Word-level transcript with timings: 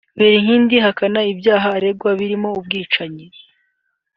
Berinkindi 0.17 0.75
ahakana 0.81 1.19
ibyaha 1.33 1.67
aregwa 1.77 2.09
birimo 2.19 2.49
ubwicanyi 2.59 3.25